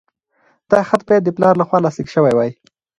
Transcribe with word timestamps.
دا 0.71 0.79
خط 0.89 1.01
باید 1.07 1.23
د 1.25 1.29
پلار 1.37 1.53
لخوا 1.61 1.77
لاسلیک 1.81 2.07
شوی 2.15 2.33
وای. 2.35 2.51